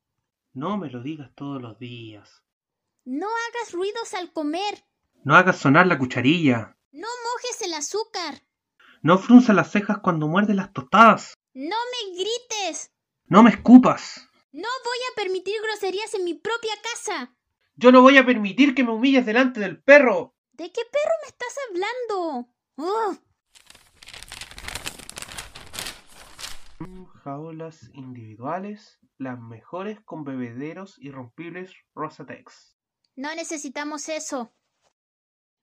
No 0.52 0.76
me 0.76 0.90
lo 0.90 1.02
digas 1.02 1.30
todos 1.34 1.62
los 1.62 1.78
días. 1.78 2.42
No 3.06 3.26
hagas 3.26 3.72
ruidos 3.72 4.12
al 4.12 4.32
comer. 4.32 4.84
No 5.24 5.34
hagas 5.34 5.56
sonar 5.56 5.86
la 5.86 5.98
cucharilla. 5.98 6.76
No 6.92 7.08
mojes 7.08 7.62
el 7.62 7.72
azúcar. 7.72 8.42
No 9.00 9.18
frunzas 9.18 9.56
las 9.56 9.70
cejas 9.70 9.98
cuando 9.98 10.28
muerdes 10.28 10.56
las 10.56 10.74
tostadas. 10.74 11.34
No 11.54 11.76
me 11.92 12.18
grites. 12.18 12.92
No 13.28 13.42
me 13.42 13.50
escupas. 13.50 14.28
No 14.52 14.68
voy 14.84 14.98
a 15.10 15.16
permitir 15.16 15.54
groserías 15.62 16.12
en 16.12 16.24
mi 16.24 16.34
propia 16.34 16.74
casa. 16.82 17.34
Yo 17.76 17.90
no 17.92 18.02
voy 18.02 18.18
a 18.18 18.26
permitir 18.26 18.74
que 18.74 18.84
me 18.84 18.92
humilles 18.92 19.24
delante 19.24 19.58
del 19.60 19.82
perro. 19.82 20.33
¿De 20.56 20.70
qué 20.70 20.82
perro 20.84 21.14
me 21.22 21.28
estás 21.28 21.56
hablando? 21.68 22.48
¡Ugh! 22.76 23.18
Jaulas 27.24 27.90
individuales, 27.92 29.00
las 29.18 29.40
mejores 29.40 30.00
con 30.04 30.22
bebederos 30.22 30.96
irrompibles 30.98 31.72
Rosatex. 31.96 32.76
No 33.16 33.34
necesitamos 33.34 34.08
eso. 34.08 34.54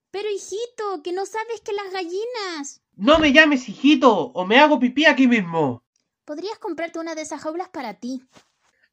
Pero 0.09 0.29
hijito, 0.29 1.01
que 1.01 1.13
no 1.13 1.25
sabes 1.25 1.61
que 1.61 1.71
las 1.71 1.93
gallinas. 1.93 2.83
No 2.97 3.17
me 3.17 3.31
llames 3.31 3.69
hijito 3.69 4.13
o 4.13 4.45
me 4.45 4.59
hago 4.59 4.77
pipí 4.77 5.05
aquí 5.05 5.25
mismo. 5.25 5.85
Podrías 6.25 6.59
comprarte 6.59 6.99
una 6.99 7.15
de 7.15 7.21
esas 7.21 7.41
jaulas 7.41 7.69
para 7.69 7.93
ti. 7.93 8.27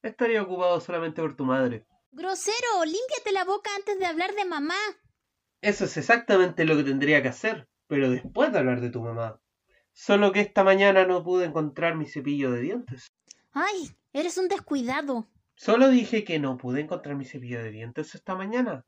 Estaría 0.03 0.43
ocupado 0.43 0.81
solamente 0.81 1.21
por 1.21 1.37
tu 1.37 1.45
madre. 1.45 1.89
Grosero, 2.13 2.85
límpiate 2.85 3.33
la 3.33 3.45
boca 3.45 3.75
antes 3.75 3.99
de 3.99 4.07
hablar 4.07 4.33
de 4.37 4.45
mamá. 4.45 4.77
Eso 5.61 5.87
es 5.87 5.97
exactamente 5.97 6.65
lo 6.65 6.77
que 6.77 6.85
tendría 6.85 7.23
que 7.23 7.29
hacer, 7.29 7.69
pero 7.87 8.11
después 8.11 8.53
de 8.53 8.59
hablar 8.59 8.81
de 8.81 8.91
tu 8.91 9.03
mamá. 9.03 9.41
Solo 9.93 10.31
que 10.31 10.41
esta 10.41 10.63
mañana 10.63 11.05
no 11.05 11.25
pude 11.25 11.47
encontrar 11.47 11.97
mi 11.97 12.07
cepillo 12.07 12.53
de 12.53 12.61
dientes. 12.61 13.09
Ay, 13.53 13.97
eres 14.13 14.39
un 14.39 14.49
descuidado. 14.49 15.29
Solo 15.57 15.89
dije 15.89 16.23
que 16.23 16.39
no 16.39 16.57
pude 16.57 16.81
encontrar 16.81 17.17
mi 17.17 17.25
cepillo 17.25 17.59
de 17.61 17.73
dientes 17.73 18.15
esta 18.15 18.37
mañana. 18.37 18.87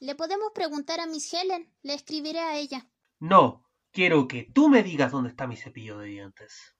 Le 0.00 0.16
podemos 0.16 0.50
preguntar 0.52 0.98
a 0.98 1.06
Miss 1.06 1.32
Helen. 1.32 1.72
Le 1.82 1.94
escribiré 1.94 2.40
a 2.40 2.56
ella. 2.56 2.88
No, 3.20 3.64
quiero 3.92 4.26
que 4.26 4.50
tú 4.52 4.68
me 4.68 4.82
digas 4.82 5.12
dónde 5.12 5.30
está 5.30 5.46
mi 5.46 5.56
cepillo 5.56 5.98
de 5.98 6.08
dientes. 6.08 6.74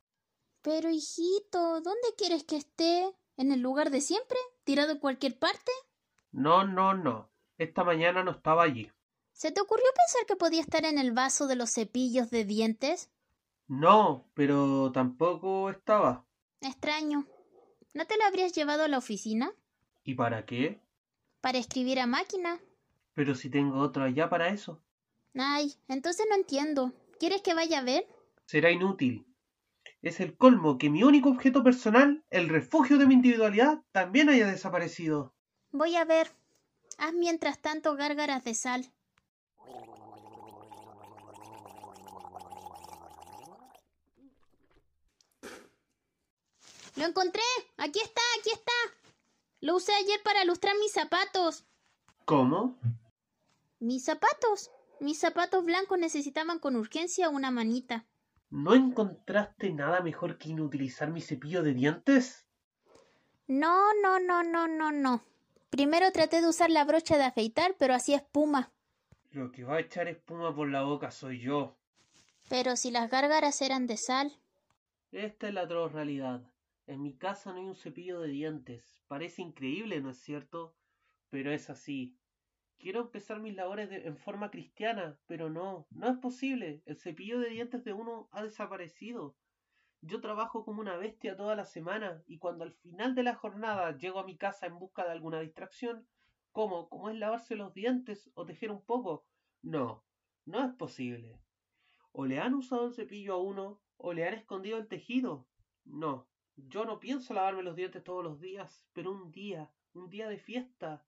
Pero 0.62 0.90
hijito, 0.90 1.80
¿dónde 1.80 2.08
quieres 2.18 2.42
que 2.42 2.56
esté? 2.56 3.14
¿En 3.36 3.52
el 3.52 3.60
lugar 3.60 3.90
de 3.90 4.00
siempre? 4.00 4.38
¿Tirado 4.64 4.90
en 4.90 4.98
cualquier 4.98 5.38
parte? 5.38 5.70
No, 6.32 6.66
no, 6.66 6.94
no. 6.94 7.33
Esta 7.58 7.84
mañana 7.84 8.24
no 8.24 8.32
estaba 8.32 8.62
allí. 8.64 8.90
¿Se 9.32 9.50
te 9.52 9.60
ocurrió 9.60 9.86
pensar 9.96 10.26
que 10.26 10.36
podía 10.36 10.60
estar 10.60 10.84
en 10.84 10.98
el 10.98 11.12
vaso 11.12 11.46
de 11.46 11.56
los 11.56 11.72
cepillos 11.72 12.30
de 12.30 12.44
dientes? 12.44 13.10
No, 13.66 14.28
pero 14.34 14.92
tampoco 14.92 15.70
estaba. 15.70 16.24
Extraño. 16.60 17.26
¿No 17.94 18.06
te 18.06 18.16
lo 18.16 18.24
habrías 18.24 18.52
llevado 18.52 18.82
a 18.84 18.88
la 18.88 18.98
oficina? 18.98 19.52
¿Y 20.02 20.14
para 20.14 20.44
qué? 20.44 20.80
Para 21.40 21.58
escribir 21.58 22.00
a 22.00 22.06
máquina. 22.06 22.60
Pero 23.14 23.34
si 23.34 23.50
tengo 23.50 23.78
otro 23.78 24.04
allá 24.04 24.28
para 24.28 24.48
eso. 24.48 24.82
Ay, 25.34 25.74
entonces 25.88 26.26
no 26.28 26.36
entiendo. 26.36 26.92
¿Quieres 27.18 27.42
que 27.42 27.54
vaya 27.54 27.78
a 27.78 27.84
ver? 27.84 28.06
Será 28.46 28.70
inútil. 28.70 29.26
Es 30.02 30.20
el 30.20 30.36
colmo 30.36 30.76
que 30.76 30.90
mi 30.90 31.02
único 31.02 31.30
objeto 31.30 31.62
personal, 31.62 32.24
el 32.30 32.48
refugio 32.48 32.98
de 32.98 33.06
mi 33.06 33.14
individualidad, 33.14 33.82
también 33.92 34.28
haya 34.28 34.46
desaparecido. 34.46 35.32
Voy 35.70 35.96
a 35.96 36.04
ver. 36.04 36.28
Haz 36.98 37.12
mientras 37.12 37.60
tanto 37.60 37.96
gárgaras 37.96 38.44
de 38.44 38.54
sal. 38.54 38.92
¡Lo 46.96 47.06
encontré! 47.06 47.42
¡Aquí 47.76 47.98
está! 47.98 48.20
¡Aquí 48.38 48.50
está! 48.52 48.72
Lo 49.60 49.76
usé 49.76 49.92
ayer 49.94 50.20
para 50.22 50.44
lustrar 50.44 50.74
mis 50.78 50.92
zapatos. 50.92 51.64
¿Cómo? 52.24 52.78
¿Mis 53.80 54.04
zapatos? 54.04 54.70
Mis 55.00 55.18
zapatos 55.18 55.64
blancos 55.64 55.98
necesitaban 55.98 56.58
con 56.58 56.76
urgencia 56.76 57.28
una 57.28 57.50
manita. 57.50 58.06
¿No 58.50 58.74
encontraste 58.74 59.72
nada 59.72 60.00
mejor 60.00 60.38
que 60.38 60.50
inutilizar 60.50 61.10
mi 61.10 61.20
cepillo 61.20 61.62
de 61.62 61.74
dientes? 61.74 62.46
No, 63.48 63.92
no, 64.00 64.20
no, 64.20 64.42
no, 64.44 64.68
no, 64.68 64.92
no. 64.92 65.24
Primero 65.74 66.12
traté 66.12 66.40
de 66.40 66.46
usar 66.48 66.70
la 66.70 66.84
brocha 66.84 67.16
de 67.18 67.24
afeitar, 67.24 67.74
pero 67.80 67.94
hacía 67.94 68.18
espuma. 68.18 68.72
Lo 69.32 69.50
que 69.50 69.64
va 69.64 69.74
a 69.74 69.80
echar 69.80 70.06
espuma 70.06 70.54
por 70.54 70.70
la 70.70 70.82
boca 70.82 71.10
soy 71.10 71.40
yo. 71.40 71.76
Pero 72.48 72.76
si 72.76 72.92
las 72.92 73.10
gárgaras 73.10 73.60
eran 73.60 73.88
de 73.88 73.96
sal. 73.96 74.38
Esta 75.10 75.48
es 75.48 75.54
la 75.54 75.62
atroz 75.62 75.90
realidad. 75.90 76.48
En 76.86 77.02
mi 77.02 77.16
casa 77.16 77.50
no 77.50 77.58
hay 77.58 77.64
un 77.64 77.74
cepillo 77.74 78.20
de 78.20 78.28
dientes. 78.28 79.02
Parece 79.08 79.42
increíble, 79.42 80.00
¿no 80.00 80.10
es 80.10 80.18
cierto? 80.18 80.76
Pero 81.30 81.50
es 81.50 81.68
así. 81.68 82.16
Quiero 82.78 83.00
empezar 83.00 83.40
mis 83.40 83.56
labores 83.56 83.90
de- 83.90 84.06
en 84.06 84.16
forma 84.16 84.52
cristiana, 84.52 85.18
pero 85.26 85.50
no, 85.50 85.88
no 85.90 86.08
es 86.08 86.18
posible. 86.18 86.82
El 86.86 86.96
cepillo 86.98 87.40
de 87.40 87.48
dientes 87.50 87.82
de 87.82 87.92
uno 87.94 88.28
ha 88.30 88.44
desaparecido. 88.44 89.34
Yo 90.06 90.20
trabajo 90.20 90.66
como 90.66 90.82
una 90.82 90.98
bestia 90.98 91.34
toda 91.34 91.56
la 91.56 91.64
semana 91.64 92.22
y 92.26 92.36
cuando 92.36 92.64
al 92.64 92.74
final 92.74 93.14
de 93.14 93.22
la 93.22 93.36
jornada 93.36 93.96
llego 93.96 94.18
a 94.18 94.24
mi 94.26 94.36
casa 94.36 94.66
en 94.66 94.78
busca 94.78 95.02
de 95.02 95.12
alguna 95.12 95.40
distracción, 95.40 96.06
como, 96.52 96.90
como 96.90 97.08
es 97.08 97.16
lavarse 97.16 97.56
los 97.56 97.72
dientes 97.72 98.30
o 98.34 98.44
tejer 98.44 98.70
un 98.70 98.84
poco, 98.84 99.24
no, 99.62 100.04
no 100.44 100.62
es 100.62 100.74
posible. 100.74 101.40
O 102.12 102.26
le 102.26 102.38
han 102.38 102.52
usado 102.52 102.88
el 102.88 102.92
cepillo 102.92 103.32
a 103.32 103.42
uno 103.42 103.80
o 103.96 104.12
le 104.12 104.28
han 104.28 104.34
escondido 104.34 104.76
el 104.76 104.88
tejido. 104.88 105.48
No, 105.86 106.28
yo 106.56 106.84
no 106.84 107.00
pienso 107.00 107.32
lavarme 107.32 107.62
los 107.62 107.74
dientes 107.74 108.04
todos 108.04 108.22
los 108.22 108.38
días, 108.38 108.86
pero 108.92 109.10
un 109.10 109.32
día, 109.32 109.72
un 109.94 110.10
día 110.10 110.28
de 110.28 110.38
fiesta. 110.38 111.06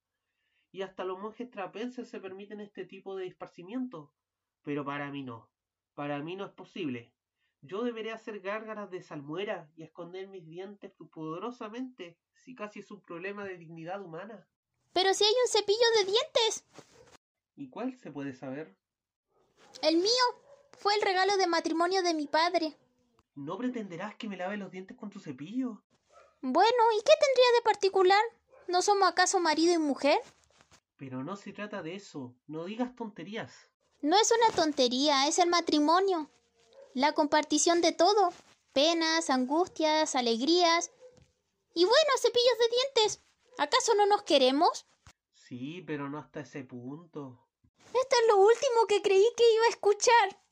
Y 0.73 0.81
hasta 0.81 1.05
los 1.05 1.19
monjes 1.19 1.51
trapenses 1.51 2.09
se 2.09 2.19
permiten 2.19 2.61
este 2.61 2.87
tipo 2.87 3.15
de 3.15 3.27
esparcimiento. 3.27 4.15
Pero 4.63 4.87
para 4.87 5.11
mí 5.11 5.23
no. 5.23 5.51
Para 5.93 6.23
mí 6.23 6.35
no 6.35 6.47
es 6.47 6.53
posible. 6.53 7.13
Yo 7.67 7.83
deberé 7.83 8.13
hacer 8.13 8.39
gárgaras 8.41 8.93
de 8.93 9.03
salmuera 9.03 9.69
y 9.77 9.83
esconder 9.83 10.29
mis 10.29 10.47
dientes 10.47 10.93
pudorosamente, 10.93 12.17
si 12.33 12.55
casi 12.55 12.79
es 12.79 12.91
un 12.93 13.01
problema 13.01 13.45
de 13.45 13.59
dignidad 13.59 14.01
humana. 14.01 14.47
Pero 14.93 15.13
si 15.13 15.25
hay 15.25 15.35
un 15.45 15.51
cepillo 15.51 15.79
de 15.99 16.05
dientes. 16.05 16.65
¿Y 17.57 17.69
cuál 17.69 17.99
se 17.99 18.13
puede 18.13 18.35
saber? 18.35 18.77
El 19.83 19.97
mío. 19.97 20.27
Fue 20.79 20.95
el 20.95 21.03
regalo 21.03 21.37
de 21.39 21.49
matrimonio 21.49 22.05
de 22.05 22.15
mi 22.15 22.29
padre. 22.29 22.77
¿No 23.35 23.59
pretenderás 23.59 24.15
que 24.15 24.29
me 24.29 24.37
lave 24.37 24.57
los 24.57 24.71
dientes 24.71 24.97
con 24.97 25.11
tu 25.11 25.19
cepillo? 25.19 25.83
Bueno, 26.43 26.83
¿y 26.95 26.99
qué 26.99 27.13
tendría 27.21 27.53
de 27.57 27.63
particular? 27.65 28.23
¿No 28.69 28.81
somos 28.81 29.09
acaso 29.09 29.41
marido 29.41 29.75
y 29.75 29.79
mujer? 29.79 30.21
Pero 30.97 31.25
no 31.25 31.35
se 31.35 31.53
trata 31.53 31.83
de 31.83 31.97
eso. 31.97 32.33
No 32.47 32.65
digas 32.65 32.95
tonterías. 32.95 33.53
No 34.03 34.17
es 34.17 34.31
una 34.31 34.55
tontería, 34.55 35.27
es 35.27 35.41
el 35.41 35.49
matrimonio. 35.49 36.31
La 36.97 37.13
compartición 37.13 37.83
de 37.83 37.93
todo. 37.93 38.33
Penas, 38.73 39.29
angustias, 39.29 40.15
alegrías. 40.15 40.91
Y 41.75 41.85
bueno, 41.85 42.11
cepillos 42.19 42.59
de 42.59 42.75
dientes. 42.75 43.23
¿Acaso 43.59 43.95
no 43.97 44.07
nos 44.07 44.23
queremos? 44.23 44.87
Sí, 45.35 45.83
pero 45.87 46.09
no 46.09 46.19
hasta 46.19 46.41
ese 46.41 46.65
punto. 46.65 47.39
Esto 47.85 48.17
es 48.23 48.29
lo 48.29 48.39
último 48.39 48.87
que 48.89 49.03
creí 49.03 49.27
que 49.37 49.55
iba 49.57 49.67
a 49.67 49.69
escuchar. 49.69 50.43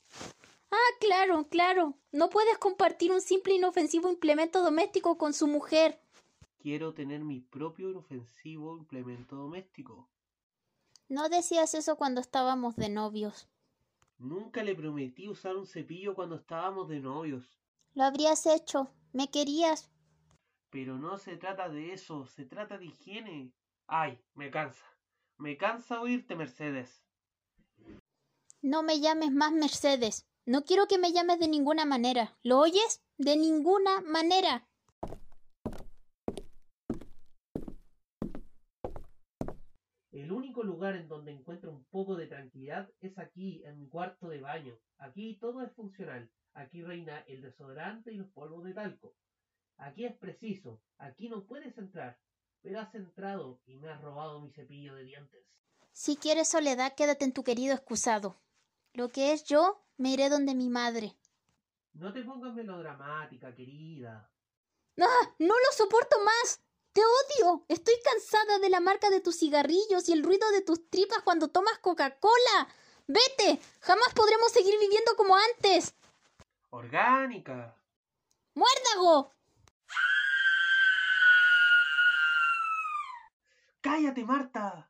Ah, 0.69 0.91
claro, 0.99 1.47
claro. 1.49 1.97
No 2.11 2.29
puedes 2.29 2.59
compartir 2.59 3.11
un 3.11 3.21
simple 3.21 3.53
e 3.53 3.57
inofensivo 3.57 4.07
implemento 4.07 4.61
doméstico 4.61 5.17
con 5.17 5.33
su 5.33 5.47
mujer. 5.47 5.99
Quiero 6.59 6.93
tener 6.93 7.21
mi 7.21 7.41
propio 7.41 7.89
inofensivo 7.89 8.77
implemento 8.77 9.35
doméstico. 9.35 10.07
No 11.09 11.27
decías 11.27 11.73
eso 11.73 11.95
cuando 11.95 12.21
estábamos 12.21 12.75
de 12.75 12.89
novios. 12.89 13.47
Nunca 14.17 14.63
le 14.63 14.75
prometí 14.75 15.27
usar 15.27 15.55
un 15.55 15.67
cepillo 15.67 16.15
cuando 16.15 16.35
estábamos 16.35 16.87
de 16.87 16.99
novios. 16.99 17.59
Lo 17.93 18.03
habrías 18.03 18.45
hecho. 18.45 18.89
Me 19.13 19.29
querías. 19.29 19.91
Pero 20.69 20.97
no 20.97 21.17
se 21.17 21.37
trata 21.37 21.69
de 21.69 21.93
eso, 21.93 22.25
se 22.25 22.45
trata 22.45 22.77
de 22.77 22.85
higiene. 22.85 23.53
Ay, 23.87 24.19
me 24.33 24.51
cansa. 24.51 24.85
Me 25.37 25.57
cansa 25.57 26.01
oírte, 26.01 26.35
Mercedes. 26.35 27.03
No 28.61 28.83
me 28.83 28.99
llames 28.99 29.31
más 29.31 29.51
Mercedes. 29.51 30.25
No 30.45 30.63
quiero 30.63 30.87
que 30.87 30.97
me 30.97 31.11
llames 31.11 31.39
de 31.39 31.47
ninguna 31.47 31.85
manera. 31.85 32.37
¿Lo 32.43 32.59
oyes? 32.59 33.01
De 33.17 33.35
ninguna 33.35 34.01
manera. 34.01 34.67
El 40.15 40.31
único 40.31 40.63
lugar 40.63 40.95
en 40.95 41.09
donde 41.09 41.33
encuentro 41.33 41.69
un 41.69 41.83
poco 41.87 42.15
de 42.15 42.27
tranquilidad 42.27 42.89
es 43.01 43.19
aquí, 43.19 43.61
en 43.65 43.77
mi 43.77 43.89
cuarto 43.89 44.29
de 44.29 44.39
baño. 44.39 44.79
Aquí 44.97 45.35
todo 45.41 45.61
es 45.61 45.73
funcional. 45.73 46.31
Aquí 46.53 46.81
reina 46.81 47.19
el 47.27 47.41
desodorante 47.41 48.13
y 48.13 48.15
los 48.15 48.29
polvos 48.29 48.63
de 48.63 48.73
talco. 48.73 49.13
Aquí 49.75 50.05
es 50.05 50.15
preciso. 50.15 50.81
Aquí 50.99 51.27
no 51.27 51.43
puedes 51.43 51.77
entrar. 51.77 52.17
Pero 52.61 52.79
has 52.79 52.95
entrado 52.95 53.59
y 53.65 53.75
me 53.75 53.89
has 53.89 54.01
robado 54.01 54.39
mi 54.39 54.53
cepillo 54.53 54.95
de 54.95 55.03
dientes. 55.03 55.45
Si 55.91 56.15
quieres 56.15 56.47
soledad, 56.47 56.95
quédate 56.95 57.25
en 57.25 57.33
tu 57.33 57.43
querido 57.43 57.75
excusado. 57.75 58.37
Lo 58.93 59.09
que 59.09 59.33
es 59.33 59.43
yo, 59.43 59.83
me 59.97 60.11
iré 60.11 60.29
donde 60.29 60.55
mi 60.55 60.69
madre. 60.69 61.13
No 61.91 62.13
te 62.13 62.23
pongas 62.23 62.53
melodramática, 62.53 63.53
querida. 63.53 64.31
¡Ah! 64.97 65.35
¡No 65.39 65.55
lo 65.55 65.71
soporto 65.73 66.15
más! 66.23 66.64
¡Te 66.95 67.01
odio! 67.01 67.65
Estoy 67.67 67.95
cansada 68.01 68.57
de 68.59 68.69
la 68.69 68.79
marca 68.79 69.09
de 69.09 69.19
tus 69.19 69.37
cigarrillos 69.37 70.07
y 70.07 70.13
el 70.13 70.23
ruido 70.23 70.49
de 70.51 70.61
tus 70.61 70.89
tripas 70.89 71.23
cuando 71.23 71.49
tomas 71.49 71.77
Coca-Cola. 71.79 72.69
¡Vete! 73.05 73.59
Jamás 73.81 74.13
podremos 74.15 74.49
seguir 74.53 74.73
viviendo 74.79 75.11
como 75.17 75.35
antes. 75.35 75.93
Orgánica. 76.69 77.75
¡Muérdago! 78.53 79.33
¡Cállate, 83.81 84.23
Marta! 84.23 84.89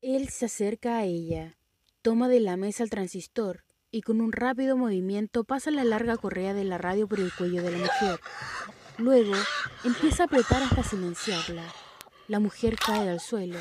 Él 0.00 0.28
se 0.28 0.44
acerca 0.46 0.98
a 0.98 1.04
ella, 1.04 1.58
toma 2.02 2.28
de 2.28 2.38
la 2.38 2.56
mesa 2.56 2.84
el 2.84 2.90
transistor 2.90 3.64
y 3.90 4.02
con 4.02 4.20
un 4.20 4.30
rápido 4.30 4.76
movimiento 4.76 5.42
pasa 5.42 5.72
la 5.72 5.82
larga 5.82 6.16
correa 6.16 6.54
de 6.54 6.62
la 6.62 6.78
radio 6.78 7.08
por 7.08 7.18
el 7.18 7.34
cuello 7.34 7.64
de 7.64 7.72
la 7.72 7.78
mujer. 7.78 8.20
Luego 9.02 9.34
empieza 9.82 10.22
a 10.22 10.26
apretar 10.26 10.62
hasta 10.62 10.84
silenciarla. 10.84 11.64
La 12.28 12.38
mujer 12.38 12.76
cae 12.76 13.10
al 13.10 13.18
suelo. 13.18 13.58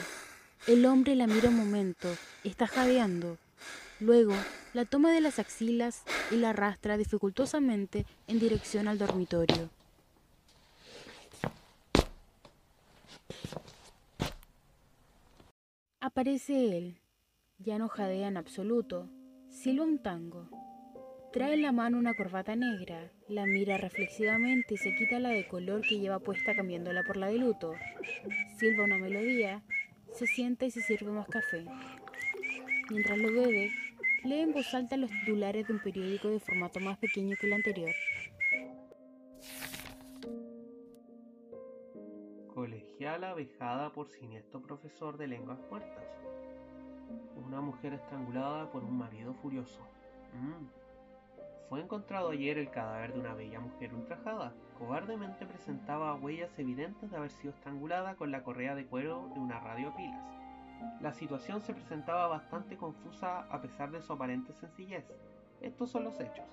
El 0.67 0.85
hombre 0.85 1.15
la 1.15 1.25
mira 1.25 1.49
un 1.49 1.57
momento, 1.57 2.15
está 2.43 2.67
jadeando. 2.67 3.39
Luego 3.99 4.35
la 4.75 4.85
toma 4.85 5.11
de 5.11 5.19
las 5.19 5.39
axilas 5.39 6.03
y 6.29 6.35
la 6.35 6.51
arrastra 6.51 6.95
dificultosamente 6.95 8.05
en 8.27 8.37
dirección 8.37 8.87
al 8.87 8.99
dormitorio. 8.99 9.71
Aparece 16.01 16.77
él. 16.77 17.01
Ya 17.57 17.79
no 17.79 17.89
jadea 17.89 18.27
en 18.27 18.37
absoluto. 18.37 19.09
Silba 19.49 19.85
un 19.85 19.97
tango. 20.03 20.47
Trae 21.31 21.53
en 21.53 21.61
la 21.61 21.71
mano 21.71 21.97
una 21.97 22.13
corbata 22.13 22.57
negra, 22.57 23.09
la 23.29 23.45
mira 23.45 23.77
reflexivamente 23.77 24.73
y 24.73 24.77
se 24.77 24.93
quita 24.93 25.17
la 25.17 25.29
de 25.29 25.47
color 25.47 25.79
que 25.79 25.97
lleva 25.97 26.19
puesta 26.19 26.53
cambiándola 26.53 27.03
por 27.03 27.15
la 27.15 27.27
de 27.27 27.37
luto. 27.37 27.73
Silba 28.57 28.83
una 28.83 28.97
melodía, 28.97 29.63
se 30.11 30.27
sienta 30.27 30.65
y 30.65 30.71
se 30.71 30.81
sirve 30.81 31.09
más 31.09 31.29
café. 31.29 31.63
Mientras 32.89 33.17
lo 33.17 33.31
bebe, 33.31 33.71
lee 34.25 34.41
en 34.41 34.51
voz 34.51 34.73
alta 34.73 34.97
los 34.97 35.09
titulares 35.09 35.65
de 35.67 35.73
un 35.73 35.79
periódico 35.79 36.27
de 36.27 36.41
formato 36.41 36.81
más 36.81 36.97
pequeño 36.97 37.37
que 37.39 37.47
el 37.47 37.53
anterior. 37.53 37.91
Colegiala 42.53 43.33
vejada 43.35 43.93
por 43.93 44.09
siniestro 44.09 44.61
profesor 44.61 45.17
de 45.17 45.27
lenguas 45.27 45.59
muertas. 45.69 46.03
Una 47.37 47.61
mujer 47.61 47.93
estrangulada 47.93 48.69
por 48.69 48.83
un 48.83 48.97
marido 48.97 49.33
furioso. 49.35 49.79
Mm. 50.33 50.80
Fue 51.71 51.79
encontrado 51.79 52.31
ayer 52.31 52.57
el 52.57 52.69
cadáver 52.69 53.13
de 53.13 53.21
una 53.21 53.33
bella 53.33 53.61
mujer 53.61 53.93
ultrajada. 53.93 54.53
Cobardemente 54.77 55.45
presentaba 55.45 56.15
huellas 56.15 56.51
evidentes 56.59 57.09
de 57.09 57.15
haber 57.15 57.31
sido 57.31 57.53
estrangulada 57.53 58.15
con 58.15 58.29
la 58.29 58.43
correa 58.43 58.75
de 58.75 58.85
cuero 58.85 59.31
de 59.33 59.39
una 59.39 59.57
radio 59.61 59.95
pilas. 59.95 60.21
La 60.99 61.13
situación 61.13 61.61
se 61.61 61.73
presentaba 61.73 62.27
bastante 62.27 62.75
confusa 62.75 63.47
a 63.49 63.61
pesar 63.61 63.89
de 63.89 64.01
su 64.01 64.11
aparente 64.11 64.51
sencillez. 64.51 65.05
Estos 65.61 65.89
son 65.89 66.03
los 66.03 66.19
hechos. 66.19 66.43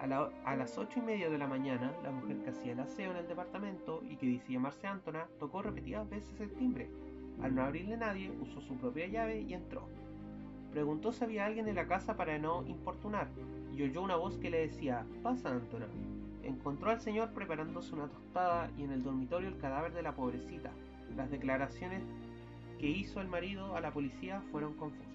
A, 0.00 0.56
las 0.56 0.78
ocho 0.78 1.00
y 1.00 1.02
media 1.02 1.28
de 1.28 1.36
la 1.36 1.48
mañana, 1.48 1.92
la 2.02 2.10
mujer 2.10 2.38
que 2.38 2.48
hacía 2.48 2.72
el 2.72 2.80
aseo 2.80 3.10
en 3.10 3.18
el 3.18 3.28
departamento 3.28 4.02
y 4.08 4.16
que 4.16 4.24
decía 4.24 4.54
llamarse 4.54 4.86
Antona 4.86 5.26
tocó 5.38 5.60
repetidas 5.60 6.08
veces 6.08 6.40
el 6.40 6.54
timbre. 6.54 6.88
Al 7.42 7.54
no 7.54 7.62
abrirle 7.62 7.98
nadie, 7.98 8.30
usó 8.40 8.62
su 8.62 8.78
propia 8.78 9.06
llave 9.06 9.38
y 9.42 9.52
entró. 9.52 9.86
Preguntó 10.76 11.10
si 11.10 11.24
había 11.24 11.46
alguien 11.46 11.68
en 11.68 11.76
la 11.76 11.86
casa 11.86 12.18
para 12.18 12.36
no 12.36 12.62
importunar, 12.66 13.28
y 13.74 13.82
oyó 13.82 14.02
una 14.02 14.16
voz 14.16 14.36
que 14.36 14.50
le 14.50 14.58
decía, 14.58 15.06
pasa, 15.22 15.48
Antona. 15.48 15.86
Encontró 16.42 16.90
al 16.90 17.00
señor 17.00 17.30
preparándose 17.32 17.94
una 17.94 18.08
tostada 18.08 18.70
y 18.76 18.82
en 18.82 18.92
el 18.92 19.02
dormitorio 19.02 19.48
el 19.48 19.56
cadáver 19.56 19.94
de 19.94 20.02
la 20.02 20.14
pobrecita. 20.14 20.70
Las 21.16 21.30
declaraciones 21.30 22.02
que 22.78 22.88
hizo 22.88 23.22
el 23.22 23.28
marido 23.28 23.74
a 23.74 23.80
la 23.80 23.90
policía 23.90 24.42
fueron 24.52 24.74
confusas. 24.74 25.06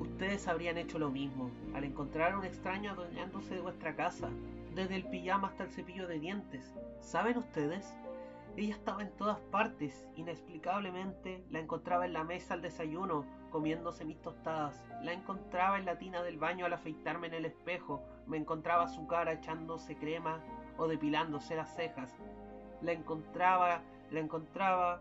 Ustedes 0.00 0.48
habrían 0.48 0.78
hecho 0.78 0.98
lo 0.98 1.10
mismo, 1.10 1.50
al 1.74 1.84
encontrar 1.84 2.32
a 2.32 2.38
un 2.38 2.46
extraño 2.46 2.92
adueñándose 2.92 3.54
de 3.54 3.60
vuestra 3.60 3.96
casa, 3.96 4.30
desde 4.74 4.96
el 4.96 5.04
pijama 5.04 5.48
hasta 5.48 5.64
el 5.64 5.70
cepillo 5.72 6.08
de 6.08 6.20
dientes. 6.20 6.72
¿Saben 7.02 7.36
ustedes? 7.36 7.94
Ella 8.56 8.74
estaba 8.74 9.02
en 9.02 9.10
todas 9.16 9.38
partes, 9.50 10.08
inexplicablemente 10.14 11.42
la 11.50 11.58
encontraba 11.58 12.04
en 12.04 12.12
la 12.12 12.22
mesa 12.22 12.54
al 12.54 12.62
desayuno, 12.62 13.24
comiéndose 13.50 14.04
mis 14.04 14.20
tostadas, 14.20 14.84
la 15.02 15.12
encontraba 15.12 15.78
en 15.78 15.86
la 15.86 15.98
tina 15.98 16.22
del 16.22 16.38
baño 16.38 16.66
al 16.66 16.72
afeitarme 16.74 17.28
en 17.28 17.34
el 17.34 17.44
espejo, 17.46 18.02
me 18.26 18.36
encontraba 18.36 18.88
su 18.88 19.06
cara 19.06 19.32
echándose 19.32 19.96
crema 19.96 20.40
o 20.76 20.86
depilándose 20.86 21.56
las 21.56 21.74
cejas, 21.74 22.12
la 22.82 22.92
encontraba, 22.92 23.82
la 24.10 24.20
encontraba 24.20 25.00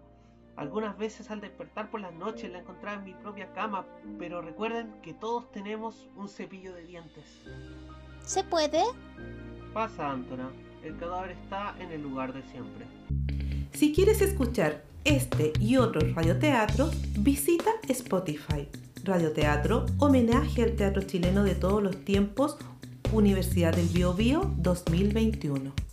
algunas 0.56 0.98
veces 0.98 1.32
al 1.32 1.42
despertar 1.42 1.90
por 1.90 2.02
las 2.02 2.14
noches 2.14 2.52
la 2.52 2.60
encontraba 2.60 2.98
en 2.98 3.04
mi 3.06 3.14
propia 3.14 3.52
cama, 3.54 3.86
pero 4.20 4.42
recuerden 4.42 4.94
que 5.02 5.14
todos 5.14 5.52
tenemos 5.52 6.10
un 6.16 6.30
cepillo 6.30 6.74
de 6.74 6.84
dientes. 6.84 7.44
¿Se 8.22 8.44
puede? 8.44 8.84
Pasa, 9.74 10.12
Antona. 10.12 10.52
El 10.84 10.98
cadáver 10.98 11.32
está 11.32 11.76
en 11.80 11.92
el 11.92 12.02
lugar 12.02 12.34
de 12.34 12.44
siempre. 12.44 12.86
Si 13.74 13.94
quieres 13.94 14.22
escuchar 14.22 14.84
este 15.06 15.54
y 15.60 15.78
otros 15.78 16.14
radioteatros, 16.14 16.96
visita 17.18 17.72
Spotify. 17.88 18.68
Radioteatro, 19.04 19.86
homenaje 19.98 20.62
al 20.62 20.74
teatro 20.76 21.02
chileno 21.04 21.44
de 21.44 21.56
todos 21.56 21.82
los 21.82 22.04
tiempos, 22.06 22.58
Universidad 23.12 23.76
del 23.76 23.88
Bio 23.88 24.14
Bio 24.14 24.52
2021. 24.58 25.91